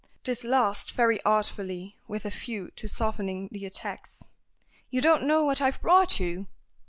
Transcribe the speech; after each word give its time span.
This 0.23 0.43
last 0.43 0.93
very 0.93 1.21
artfully 1.21 1.99
with 2.07 2.25
a 2.25 2.31
view 2.31 2.71
to 2.75 2.87
softening 2.87 3.49
the 3.51 3.67
attacks. 3.67 4.23
"You 4.89 4.99
don't 4.99 5.27
know 5.27 5.43
what 5.43 5.61
I've 5.61 5.79
brought 5.79 6.19
you!" 6.19 6.47